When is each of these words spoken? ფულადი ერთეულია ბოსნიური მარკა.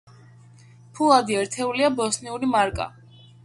ფულადი 0.95 1.37
ერთეულია 1.43 1.93
ბოსნიური 2.03 2.53
მარკა. 2.59 2.93